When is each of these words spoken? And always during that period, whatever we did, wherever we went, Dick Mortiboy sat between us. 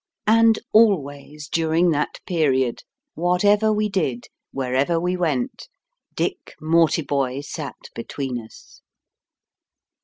And 0.25 0.57
always 0.73 1.47
during 1.47 1.91
that 1.91 2.19
period, 2.25 2.81
whatever 3.13 3.71
we 3.71 3.87
did, 3.87 4.29
wherever 4.51 4.99
we 4.99 5.15
went, 5.15 5.69
Dick 6.15 6.55
Mortiboy 6.59 7.41
sat 7.45 7.75
between 7.93 8.41
us. 8.43 8.81